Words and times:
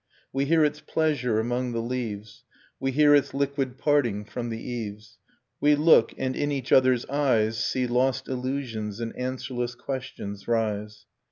We 0.33 0.45
hear 0.45 0.65
its 0.65 0.79
pleasure 0.81 1.39
among 1.39 1.73
the 1.73 1.79
leaves, 1.79 2.43
We 2.79 2.89
hear 2.89 3.13
its 3.13 3.35
liquid 3.35 3.77
parting 3.77 4.25
from 4.25 4.49
the 4.49 4.57
eaves. 4.59 5.19
We 5.59 5.75
look, 5.75 6.11
and 6.17 6.35
in 6.35 6.51
each 6.51 6.71
other's 6.71 7.05
eyes' 7.05 7.55
See 7.63 7.85
lost 7.85 8.27
illusions 8.27 8.99
and 8.99 9.15
answerless 9.15 9.75
questions 9.75 10.47
rise. 10.47 11.05